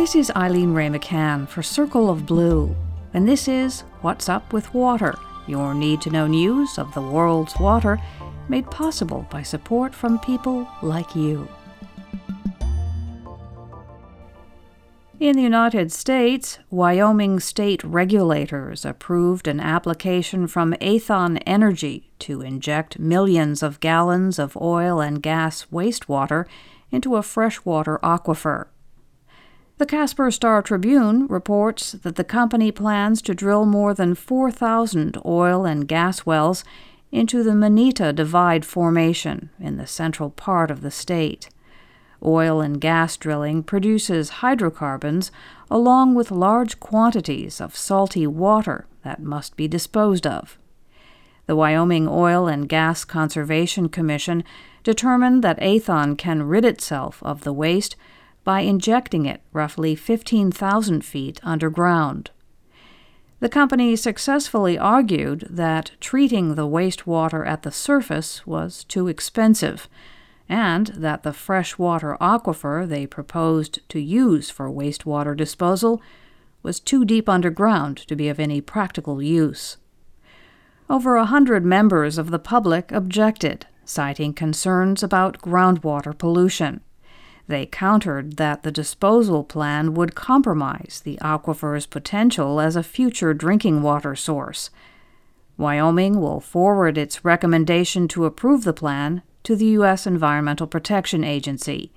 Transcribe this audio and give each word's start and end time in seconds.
This 0.00 0.14
is 0.14 0.32
Eileen 0.34 0.72
Ray 0.72 0.88
McCann 0.88 1.46
for 1.46 1.62
Circle 1.62 2.08
of 2.08 2.24
Blue, 2.24 2.74
and 3.12 3.28
this 3.28 3.46
is 3.46 3.82
What's 4.00 4.30
Up 4.30 4.50
with 4.50 4.72
Water, 4.72 5.14
your 5.46 5.74
need 5.74 6.00
to 6.00 6.08
know 6.08 6.26
news 6.26 6.78
of 6.78 6.94
the 6.94 7.02
world's 7.02 7.60
water, 7.60 8.00
made 8.48 8.70
possible 8.70 9.26
by 9.28 9.42
support 9.42 9.94
from 9.94 10.18
people 10.20 10.66
like 10.80 11.14
you. 11.14 11.46
In 15.20 15.36
the 15.36 15.42
United 15.42 15.92
States, 15.92 16.58
Wyoming 16.70 17.38
state 17.38 17.84
regulators 17.84 18.86
approved 18.86 19.46
an 19.46 19.60
application 19.60 20.46
from 20.46 20.72
Aethon 20.80 21.42
Energy 21.44 22.10
to 22.20 22.40
inject 22.40 22.98
millions 22.98 23.62
of 23.62 23.80
gallons 23.80 24.38
of 24.38 24.56
oil 24.56 25.02
and 25.02 25.22
gas 25.22 25.66
wastewater 25.70 26.46
into 26.90 27.16
a 27.16 27.22
freshwater 27.22 27.98
aquifer. 28.02 28.68
The 29.80 29.86
Casper 29.86 30.30
Star 30.30 30.60
Tribune 30.60 31.26
reports 31.28 31.92
that 31.92 32.16
the 32.16 32.22
company 32.22 32.70
plans 32.70 33.22
to 33.22 33.34
drill 33.34 33.64
more 33.64 33.94
than 33.94 34.14
4,000 34.14 35.16
oil 35.24 35.64
and 35.64 35.88
gas 35.88 36.26
wells 36.26 36.64
into 37.10 37.42
the 37.42 37.54
Moneta 37.54 38.12
Divide 38.12 38.66
Formation 38.66 39.48
in 39.58 39.78
the 39.78 39.86
central 39.86 40.28
part 40.28 40.70
of 40.70 40.82
the 40.82 40.90
state. 40.90 41.48
Oil 42.22 42.60
and 42.60 42.78
gas 42.78 43.16
drilling 43.16 43.62
produces 43.62 44.42
hydrocarbons 44.44 45.32
along 45.70 46.14
with 46.14 46.30
large 46.30 46.78
quantities 46.78 47.58
of 47.58 47.74
salty 47.74 48.26
water 48.26 48.86
that 49.02 49.22
must 49.22 49.56
be 49.56 49.66
disposed 49.66 50.26
of. 50.26 50.58
The 51.46 51.56
Wyoming 51.56 52.06
Oil 52.06 52.48
and 52.48 52.68
Gas 52.68 53.06
Conservation 53.06 53.88
Commission 53.88 54.44
determined 54.84 55.42
that 55.42 55.58
Aethon 55.60 56.18
can 56.18 56.42
rid 56.42 56.66
itself 56.66 57.22
of 57.22 57.44
the 57.44 57.52
waste 57.54 57.96
by 58.44 58.60
injecting 58.60 59.26
it 59.26 59.42
roughly 59.52 59.94
15,000 59.94 61.04
feet 61.04 61.40
underground. 61.42 62.30
The 63.40 63.48
company 63.48 63.96
successfully 63.96 64.78
argued 64.78 65.46
that 65.48 65.92
treating 66.00 66.54
the 66.54 66.66
wastewater 66.66 67.46
at 67.46 67.62
the 67.62 67.72
surface 67.72 68.46
was 68.46 68.84
too 68.84 69.08
expensive 69.08 69.88
and 70.48 70.88
that 70.88 71.22
the 71.22 71.32
freshwater 71.32 72.16
aquifer 72.20 72.86
they 72.86 73.06
proposed 73.06 73.88
to 73.88 74.00
use 74.00 74.50
for 74.50 74.68
wastewater 74.68 75.34
disposal 75.36 76.02
was 76.62 76.80
too 76.80 77.04
deep 77.04 77.28
underground 77.28 77.96
to 77.96 78.16
be 78.16 78.28
of 78.28 78.40
any 78.40 78.60
practical 78.60 79.22
use. 79.22 79.76
Over 80.90 81.16
a 81.16 81.26
hundred 81.26 81.64
members 81.64 82.18
of 82.18 82.32
the 82.32 82.38
public 82.40 82.90
objected, 82.90 83.66
citing 83.84 84.34
concerns 84.34 85.02
about 85.02 85.40
groundwater 85.40 86.16
pollution. 86.16 86.80
They 87.50 87.66
countered 87.66 88.36
that 88.36 88.62
the 88.62 88.70
disposal 88.70 89.42
plan 89.42 89.94
would 89.94 90.14
compromise 90.14 91.02
the 91.02 91.18
aquifer's 91.20 91.84
potential 91.84 92.60
as 92.60 92.76
a 92.76 92.84
future 92.84 93.34
drinking 93.34 93.82
water 93.82 94.14
source. 94.14 94.70
Wyoming 95.56 96.20
will 96.20 96.38
forward 96.38 96.96
its 96.96 97.24
recommendation 97.24 98.06
to 98.06 98.24
approve 98.24 98.62
the 98.62 98.72
plan 98.72 99.22
to 99.42 99.56
the 99.56 99.64
U.S. 99.80 100.06
Environmental 100.06 100.68
Protection 100.68 101.24
Agency. 101.24 101.90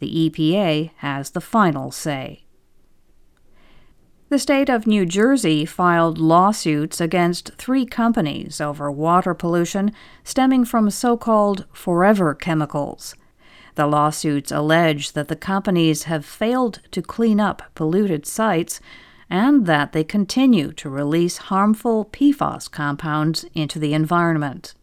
The 0.00 0.30
EPA 0.30 0.90
has 0.96 1.30
the 1.30 1.40
final 1.40 1.92
say. 1.92 2.42
The 4.30 4.38
state 4.40 4.68
of 4.68 4.88
New 4.88 5.06
Jersey 5.06 5.64
filed 5.64 6.18
lawsuits 6.18 7.00
against 7.00 7.54
three 7.54 7.86
companies 7.86 8.60
over 8.60 8.90
water 8.90 9.32
pollution 9.32 9.92
stemming 10.24 10.64
from 10.64 10.90
so 10.90 11.16
called 11.16 11.66
forever 11.72 12.34
chemicals. 12.34 13.14
The 13.78 13.86
lawsuits 13.86 14.50
allege 14.50 15.12
that 15.12 15.28
the 15.28 15.36
companies 15.36 16.02
have 16.02 16.24
failed 16.24 16.80
to 16.90 17.00
clean 17.00 17.38
up 17.38 17.62
polluted 17.76 18.26
sites 18.26 18.80
and 19.30 19.66
that 19.66 19.92
they 19.92 20.02
continue 20.02 20.72
to 20.72 20.90
release 20.90 21.36
harmful 21.36 22.06
PFAS 22.06 22.68
compounds 22.68 23.44
into 23.54 23.78
the 23.78 23.94
environment. 23.94 24.74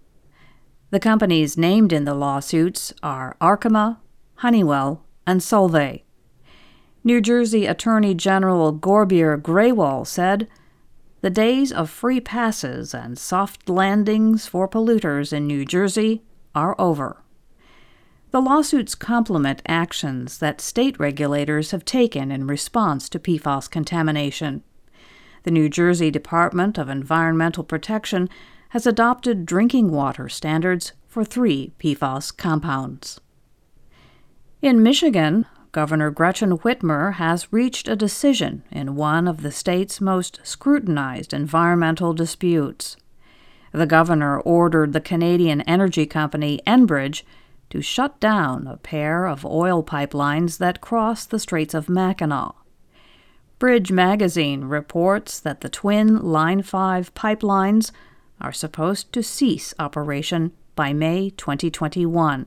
The 0.91 1.01
companies 1.01 1.57
named 1.57 1.91
in 1.91 2.05
the 2.05 2.13
lawsuits 2.13 2.93
are 3.03 3.35
Arkema, 3.41 3.97
Honeywell, 4.35 5.03
and 5.27 5.41
Solvay. 5.41 6.03
New 7.03 7.19
Jersey 7.19 7.65
Attorney 7.65 8.13
General 8.13 8.71
Gurbir 8.71 9.41
Grewal 9.41 10.07
said, 10.07 10.47
The 11.19 11.29
days 11.29 11.69
of 11.69 11.89
free 11.89 12.21
passes 12.21 12.93
and 12.93 13.19
soft 13.19 13.67
landings 13.67 14.47
for 14.47 14.69
polluters 14.69 15.33
in 15.33 15.47
New 15.47 15.65
Jersey 15.65 16.23
are 16.55 16.77
over. 16.79 17.24
The 18.31 18.41
lawsuits 18.41 18.95
complement 18.95 19.61
actions 19.67 20.39
that 20.39 20.59
state 20.59 20.99
regulators 20.99 21.71
have 21.71 21.85
taken 21.85 22.31
in 22.31 22.47
response 22.47 23.07
to 23.09 23.19
PFAS 23.19 23.69
contamination. 23.69 24.63
The 25.43 25.51
New 25.51 25.69
Jersey 25.69 26.11
Department 26.11 26.77
of 26.77 26.89
Environmental 26.89 27.63
Protection 27.63 28.29
has 28.69 28.85
adopted 28.85 29.45
drinking 29.45 29.91
water 29.91 30.27
standards 30.27 30.93
for 31.07 31.23
three 31.23 31.71
PFAS 31.79 32.35
compounds. 32.35 33.21
In 34.61 34.83
Michigan, 34.83 35.45
Governor 35.71 36.09
Gretchen 36.09 36.57
Whitmer 36.57 37.15
has 37.15 37.51
reached 37.51 37.87
a 37.87 37.95
decision 37.95 38.63
in 38.71 38.95
one 38.95 39.27
of 39.27 39.41
the 39.41 39.51
state's 39.51 40.01
most 40.01 40.39
scrutinized 40.43 41.33
environmental 41.33 42.13
disputes. 42.13 42.97
The 43.71 43.85
governor 43.85 44.39
ordered 44.39 44.93
the 44.93 45.01
Canadian 45.01 45.61
energy 45.61 46.05
company 46.05 46.61
Enbridge 46.65 47.23
to 47.75 47.81
shut 47.81 48.17
down 48.21 48.67
a 48.67 48.77
pair 48.77 49.25
of 49.25 49.45
oil 49.45 49.83
pipelines 49.83 50.59
that 50.59 50.79
cross 50.79 51.25
the 51.25 51.37
Straits 51.37 51.73
of 51.73 51.89
Mackinac. 51.89 52.55
Bridge 53.59 53.91
Magazine 53.91 54.63
reports 54.63 55.41
that 55.41 55.59
the 55.59 55.67
twin 55.67 56.21
Line 56.21 56.61
5 56.61 57.13
pipelines 57.13 57.91
are 58.39 58.53
supposed 58.53 59.11
to 59.11 59.21
cease 59.21 59.73
operation 59.77 60.53
by 60.77 60.93
May 60.93 61.31
2021. 61.31 62.45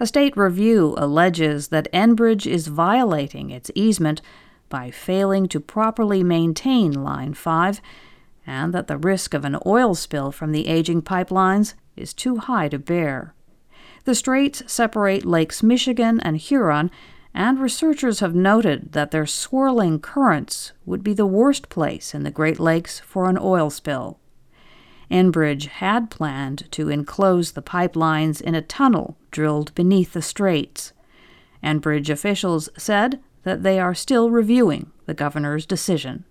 A 0.00 0.06
state 0.06 0.34
review 0.34 0.94
alleges 0.96 1.68
that 1.68 1.92
Enbridge 1.92 2.46
is 2.46 2.68
violating 2.68 3.50
its 3.50 3.70
easement 3.74 4.22
by 4.70 4.90
failing 4.90 5.46
to 5.48 5.60
properly 5.60 6.24
maintain 6.24 6.90
Line 6.90 7.34
5 7.34 7.82
and 8.46 8.72
that 8.72 8.86
the 8.86 8.96
risk 8.96 9.34
of 9.34 9.44
an 9.44 9.58
oil 9.66 9.94
spill 9.94 10.32
from 10.32 10.52
the 10.52 10.68
aging 10.68 11.02
pipelines 11.02 11.74
is 11.96 12.14
too 12.14 12.38
high 12.38 12.70
to 12.70 12.78
bear. 12.78 13.34
The 14.04 14.14
straits 14.14 14.62
separate 14.66 15.24
Lakes 15.24 15.62
Michigan 15.62 16.20
and 16.20 16.36
Huron, 16.36 16.90
and 17.34 17.60
researchers 17.60 18.20
have 18.20 18.34
noted 18.34 18.92
that 18.92 19.10
their 19.10 19.26
swirling 19.26 20.00
currents 20.00 20.72
would 20.84 21.04
be 21.04 21.14
the 21.14 21.26
worst 21.26 21.68
place 21.68 22.14
in 22.14 22.24
the 22.24 22.30
Great 22.30 22.58
Lakes 22.58 23.00
for 23.00 23.30
an 23.30 23.38
oil 23.40 23.70
spill. 23.70 24.18
Enbridge 25.10 25.66
had 25.66 26.10
planned 26.10 26.70
to 26.72 26.88
enclose 26.88 27.52
the 27.52 27.62
pipelines 27.62 28.40
in 28.40 28.54
a 28.54 28.62
tunnel 28.62 29.16
drilled 29.30 29.74
beneath 29.74 30.14
the 30.14 30.22
straits. 30.22 30.92
Enbridge 31.62 32.10
officials 32.10 32.68
said 32.76 33.20
that 33.44 33.62
they 33.62 33.78
are 33.78 33.94
still 33.94 34.30
reviewing 34.30 34.90
the 35.06 35.14
governor's 35.14 35.66
decision. 35.66 36.24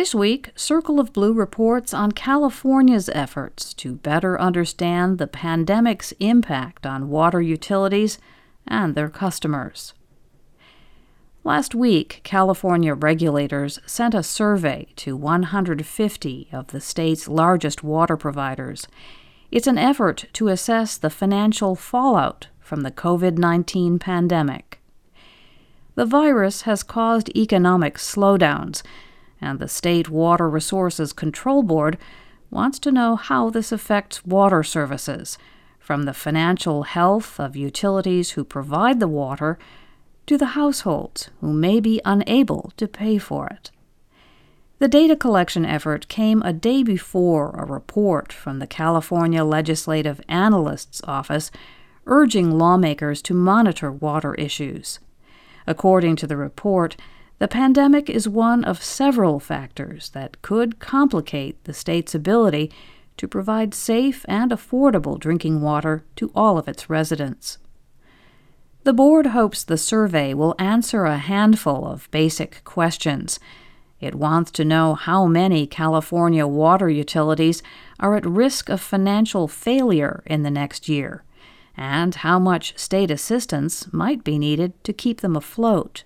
This 0.00 0.14
week, 0.14 0.52
Circle 0.56 0.98
of 0.98 1.12
Blue 1.12 1.34
reports 1.34 1.92
on 1.92 2.12
California's 2.12 3.10
efforts 3.10 3.74
to 3.74 3.96
better 3.96 4.40
understand 4.40 5.18
the 5.18 5.26
pandemic's 5.26 6.12
impact 6.12 6.86
on 6.86 7.10
water 7.10 7.42
utilities 7.42 8.18
and 8.66 8.94
their 8.94 9.10
customers. 9.10 9.92
Last 11.44 11.74
week, 11.74 12.22
California 12.24 12.94
regulators 12.94 13.78
sent 13.84 14.14
a 14.14 14.22
survey 14.22 14.86
to 14.96 15.14
150 15.14 16.48
of 16.50 16.68
the 16.68 16.80
state's 16.80 17.28
largest 17.28 17.84
water 17.84 18.16
providers. 18.16 18.88
It's 19.50 19.66
an 19.66 19.76
effort 19.76 20.24
to 20.32 20.48
assess 20.48 20.96
the 20.96 21.10
financial 21.10 21.76
fallout 21.76 22.46
from 22.58 22.84
the 22.84 22.90
COVID 22.90 23.36
19 23.36 23.98
pandemic. 23.98 24.80
The 25.94 26.06
virus 26.06 26.62
has 26.62 26.82
caused 26.82 27.28
economic 27.36 27.98
slowdowns 27.98 28.82
and 29.40 29.58
the 29.58 29.68
State 29.68 30.08
Water 30.08 30.48
Resources 30.48 31.12
Control 31.12 31.62
Board 31.62 31.98
wants 32.50 32.78
to 32.80 32.92
know 32.92 33.16
how 33.16 33.50
this 33.50 33.72
affects 33.72 34.24
water 34.24 34.62
services, 34.62 35.38
from 35.78 36.04
the 36.04 36.14
financial 36.14 36.84
health 36.84 37.40
of 37.40 37.56
utilities 37.56 38.30
who 38.32 38.44
provide 38.44 39.00
the 39.00 39.08
water 39.08 39.58
to 40.26 40.38
the 40.38 40.54
households 40.54 41.30
who 41.40 41.52
may 41.52 41.80
be 41.80 42.00
unable 42.04 42.72
to 42.76 42.86
pay 42.86 43.18
for 43.18 43.46
it. 43.48 43.70
The 44.78 44.88
data 44.88 45.16
collection 45.16 45.66
effort 45.66 46.08
came 46.08 46.42
a 46.42 46.52
day 46.52 46.82
before 46.82 47.50
a 47.50 47.66
report 47.66 48.32
from 48.32 48.60
the 48.60 48.66
California 48.66 49.44
Legislative 49.44 50.20
Analyst's 50.28 51.02
Office 51.04 51.50
urging 52.06 52.52
lawmakers 52.52 53.20
to 53.22 53.34
monitor 53.34 53.92
water 53.92 54.34
issues. 54.34 54.98
According 55.66 56.16
to 56.16 56.26
the 56.26 56.36
report, 56.36 56.96
the 57.40 57.48
pandemic 57.48 58.10
is 58.10 58.28
one 58.28 58.62
of 58.64 58.84
several 58.84 59.40
factors 59.40 60.10
that 60.10 60.42
could 60.42 60.78
complicate 60.78 61.64
the 61.64 61.72
state's 61.72 62.14
ability 62.14 62.70
to 63.16 63.26
provide 63.26 63.72
safe 63.72 64.26
and 64.28 64.50
affordable 64.50 65.18
drinking 65.18 65.62
water 65.62 66.04
to 66.16 66.30
all 66.34 66.58
of 66.58 66.68
its 66.68 66.90
residents. 66.90 67.56
The 68.84 68.92
board 68.92 69.28
hopes 69.28 69.64
the 69.64 69.78
survey 69.78 70.34
will 70.34 70.54
answer 70.58 71.06
a 71.06 71.16
handful 71.16 71.86
of 71.86 72.10
basic 72.10 72.62
questions. 72.64 73.40
It 74.00 74.14
wants 74.14 74.50
to 74.52 74.64
know 74.64 74.94
how 74.94 75.24
many 75.24 75.66
California 75.66 76.46
water 76.46 76.90
utilities 76.90 77.62
are 77.98 78.16
at 78.16 78.26
risk 78.26 78.68
of 78.68 78.82
financial 78.82 79.48
failure 79.48 80.22
in 80.26 80.42
the 80.42 80.50
next 80.50 80.90
year, 80.90 81.24
and 81.74 82.16
how 82.16 82.38
much 82.38 82.76
state 82.78 83.10
assistance 83.10 83.90
might 83.94 84.24
be 84.24 84.38
needed 84.38 84.82
to 84.84 84.92
keep 84.92 85.22
them 85.22 85.36
afloat. 85.36 86.04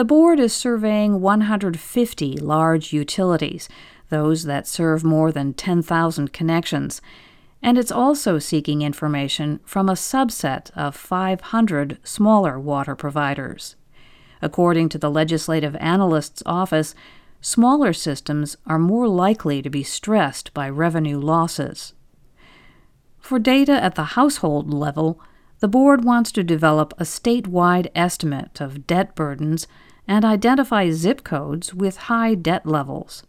The 0.00 0.04
board 0.06 0.40
is 0.40 0.54
surveying 0.54 1.20
150 1.20 2.38
large 2.38 2.90
utilities, 2.90 3.68
those 4.08 4.44
that 4.44 4.66
serve 4.66 5.04
more 5.04 5.30
than 5.30 5.52
10,000 5.52 6.32
connections, 6.32 7.02
and 7.60 7.76
it's 7.76 7.92
also 7.92 8.38
seeking 8.38 8.80
information 8.80 9.60
from 9.62 9.90
a 9.90 9.92
subset 9.92 10.70
of 10.74 10.96
500 10.96 11.98
smaller 12.02 12.58
water 12.58 12.96
providers. 12.96 13.76
According 14.40 14.88
to 14.88 14.96
the 14.96 15.10
Legislative 15.10 15.76
Analyst's 15.76 16.42
Office, 16.46 16.94
smaller 17.42 17.92
systems 17.92 18.56
are 18.66 18.78
more 18.78 19.06
likely 19.06 19.60
to 19.60 19.68
be 19.68 19.82
stressed 19.82 20.54
by 20.54 20.70
revenue 20.70 21.18
losses. 21.18 21.92
For 23.18 23.38
data 23.38 23.72
at 23.72 23.96
the 23.96 24.14
household 24.16 24.72
level, 24.72 25.20
the 25.58 25.68
board 25.68 26.06
wants 26.06 26.32
to 26.32 26.42
develop 26.42 26.94
a 26.96 27.04
statewide 27.04 27.88
estimate 27.94 28.62
of 28.62 28.86
debt 28.86 29.14
burdens 29.14 29.68
and 30.10 30.24
identify 30.24 30.90
zip 30.90 31.22
codes 31.22 31.72
with 31.72 32.08
high 32.10 32.34
debt 32.34 32.66
levels. 32.66 33.22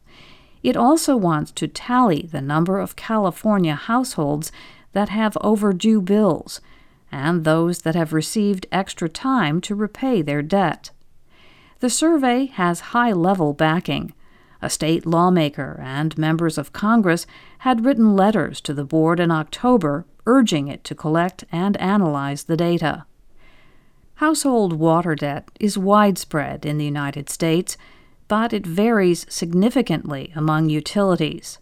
It 0.63 0.75
also 0.75 1.15
wants 1.15 1.51
to 1.51 1.67
tally 1.67 2.23
the 2.23 2.41
number 2.41 2.79
of 2.79 2.95
California 2.95 3.75
households 3.75 4.51
that 4.93 5.09
have 5.09 5.37
overdue 5.41 6.01
bills 6.01 6.59
and 7.11 7.43
those 7.43 7.83
that 7.83 7.93
have 7.93 8.13
received 8.13 8.65
extra 8.71 9.07
time 9.07 9.61
to 9.61 9.75
repay 9.75 10.23
their 10.23 10.41
debt. 10.41 10.89
The 11.81 11.89
survey 11.89 12.47
has 12.47 12.89
high 12.95 13.11
level 13.11 13.53
backing. 13.53 14.13
A 14.59 14.69
state 14.69 15.05
lawmaker 15.05 15.79
and 15.83 16.17
members 16.17 16.57
of 16.57 16.73
Congress 16.73 17.27
had 17.59 17.85
written 17.85 18.15
letters 18.15 18.59
to 18.61 18.73
the 18.73 18.85
board 18.85 19.19
in 19.19 19.29
October 19.29 20.07
urging 20.25 20.67
it 20.67 20.83
to 20.85 20.95
collect 20.95 21.43
and 21.51 21.77
analyze 21.77 22.45
the 22.45 22.57
data. 22.57 23.05
Household 24.21 24.73
water 24.73 25.15
debt 25.15 25.49
is 25.59 25.79
widespread 25.79 26.63
in 26.63 26.77
the 26.77 26.85
United 26.85 27.27
States 27.27 27.75
but 28.27 28.53
it 28.53 28.67
varies 28.67 29.25
significantly 29.27 30.31
among 30.35 30.69
utilities. 30.69 31.57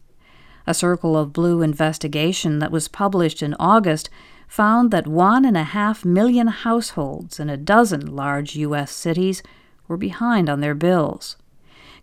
A 0.67 0.73
Circle 0.73 1.15
of 1.15 1.31
Blue 1.31 1.61
investigation 1.61 2.59
that 2.59 2.69
was 2.69 2.89
published 2.89 3.41
in 3.41 3.55
August 3.61 4.09
found 4.49 4.91
that 4.91 5.07
one 5.07 5.45
and 5.45 5.55
a 5.55 5.63
half 5.63 6.03
million 6.03 6.47
households 6.47 7.39
in 7.39 7.49
a 7.49 7.55
dozen 7.55 8.13
large 8.13 8.57
U.S. 8.57 8.91
cities 8.91 9.41
were 9.87 9.95
behind 9.95 10.49
on 10.49 10.59
their 10.59 10.75
bills. 10.75 11.37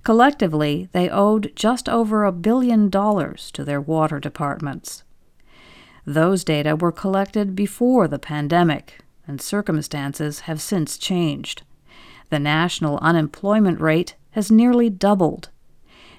Collectively, 0.05 0.89
they 0.93 1.11
owed 1.11 1.53
just 1.55 1.87
over 1.87 2.25
a 2.25 2.33
billion 2.33 2.89
dollars 2.89 3.51
to 3.51 3.63
their 3.63 3.83
water 3.83 4.19
departments. 4.19 5.05
Those 6.07 6.45
data 6.45 6.75
were 6.77 6.93
collected 6.93 7.55
before 7.55 8.09
the 8.09 8.19
pandemic, 8.19 9.01
and 9.27 9.41
circumstances 9.41 10.41
have 10.41 10.61
since 10.61 10.99
changed. 10.99 11.63
The 12.31 12.39
national 12.39 12.99
unemployment 12.99 13.81
rate 13.81 14.15
has 14.33 14.51
nearly 14.51 14.91
doubled. 14.91 15.51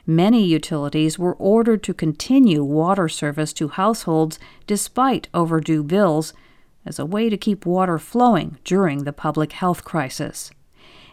Many 0.06 0.46
utilities 0.46 1.20
were 1.20 1.36
ordered 1.36 1.84
to 1.84 1.94
continue 1.94 2.64
water 2.64 3.10
service 3.10 3.52
to 3.54 3.68
households 3.68 4.40
despite 4.66 5.28
overdue 5.34 5.84
bills 5.84 6.34
as 6.86 6.98
a 6.98 7.06
way 7.06 7.30
to 7.30 7.36
keep 7.36 7.66
water 7.66 8.00
flowing 8.00 8.58
during 8.64 9.04
the 9.04 9.12
public 9.12 9.52
health 9.52 9.84
crisis. 9.84 10.50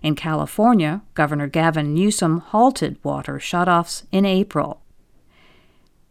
In 0.02 0.14
California, 0.14 1.02
Governor 1.14 1.48
Gavin 1.48 1.92
Newsom 1.94 2.38
halted 2.38 2.98
water 3.02 3.38
shutoffs 3.38 4.04
in 4.12 4.24
April. 4.24 4.80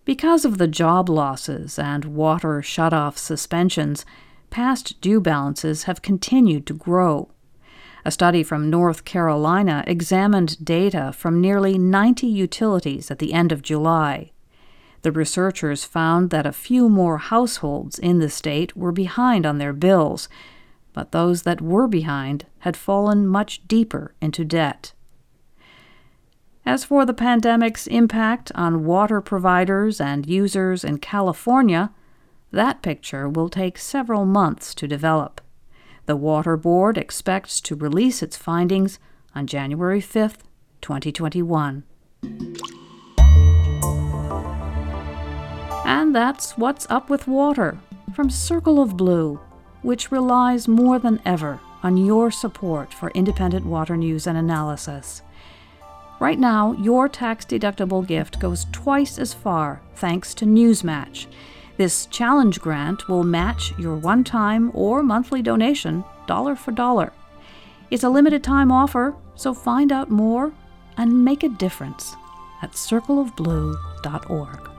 Because 0.03 0.43
of 0.43 0.57
the 0.57 0.67
job 0.67 1.07
losses 1.07 1.79
and 1.79 2.03
water 2.03 2.61
shutoff 2.61 3.17
suspensions, 3.17 4.05
past 4.53 5.01
due 5.01 5.19
balances 5.19 5.85
have 5.85 6.03
continued 6.03 6.67
to 6.67 6.75
grow. 6.75 7.27
A 8.05 8.11
study 8.11 8.43
from 8.43 8.69
North 8.69 9.03
Carolina 9.03 9.83
examined 9.87 10.63
data 10.63 11.11
from 11.11 11.41
nearly 11.41 11.79
90 11.79 12.27
utilities 12.27 13.09
at 13.09 13.17
the 13.17 13.33
end 13.33 13.51
of 13.51 13.63
July. 13.63 14.31
The 15.01 15.11
researchers 15.11 15.85
found 15.85 16.29
that 16.29 16.45
a 16.45 16.51
few 16.51 16.87
more 16.87 17.17
households 17.17 17.97
in 17.97 18.19
the 18.19 18.29
state 18.29 18.77
were 18.77 18.91
behind 18.91 19.47
on 19.47 19.57
their 19.57 19.73
bills, 19.73 20.29
but 20.93 21.13
those 21.13 21.41
that 21.41 21.59
were 21.59 21.87
behind 21.87 22.45
had 22.59 22.77
fallen 22.77 23.25
much 23.25 23.67
deeper 23.67 24.13
into 24.21 24.45
debt. 24.45 24.93
As 26.63 26.85
for 26.85 27.07
the 27.07 27.13
pandemic's 27.15 27.87
impact 27.87 28.51
on 28.53 28.85
water 28.85 29.19
providers 29.19 29.99
and 29.99 30.27
users 30.27 30.83
in 30.83 30.99
California, 30.99 31.91
that 32.53 32.83
picture 32.83 33.27
will 33.27 33.49
take 33.49 33.79
several 33.79 34.25
months 34.25 34.75
to 34.75 34.87
develop. 34.87 35.41
The 36.05 36.15
Water 36.15 36.55
Board 36.55 36.99
expects 36.99 37.59
to 37.61 37.75
release 37.75 38.21
its 38.21 38.37
findings 38.37 38.99
on 39.33 39.47
January 39.47 39.99
5, 39.99 40.37
2021. 40.79 41.83
And 45.85 46.15
that's 46.15 46.55
what's 46.55 46.85
up 46.91 47.09
with 47.09 47.27
water 47.27 47.79
from 48.13 48.29
Circle 48.29 48.79
of 48.79 48.95
Blue, 48.95 49.39
which 49.81 50.11
relies 50.11 50.67
more 50.67 50.99
than 50.99 51.21
ever 51.25 51.59
on 51.81 51.97
your 51.97 52.29
support 52.29 52.93
for 52.93 53.09
independent 53.15 53.65
water 53.65 53.97
news 53.97 54.27
and 54.27 54.37
analysis. 54.37 55.23
Right 56.19 56.39
now, 56.39 56.73
your 56.73 57.09
tax 57.09 57.45
deductible 57.45 58.05
gift 58.05 58.39
goes 58.39 58.67
twice 58.71 59.17
as 59.17 59.33
far 59.33 59.81
thanks 59.95 60.35
to 60.35 60.45
Newsmatch 60.45 61.25
this 61.77 62.05
challenge 62.07 62.59
grant 62.59 63.07
will 63.07 63.23
match 63.23 63.73
your 63.77 63.95
one 63.95 64.23
time 64.23 64.71
or 64.73 65.03
monthly 65.03 65.41
donation 65.41 66.03
dollar 66.27 66.55
for 66.55 66.71
dollar. 66.71 67.13
It's 67.91 68.03
a 68.03 68.09
limited 68.09 68.43
time 68.43 68.71
offer, 68.71 69.15
so 69.35 69.53
find 69.53 69.91
out 69.91 70.09
more 70.09 70.51
and 70.97 71.25
make 71.25 71.43
a 71.43 71.49
difference 71.49 72.15
at 72.61 72.73
circleofblue.org. 72.73 74.72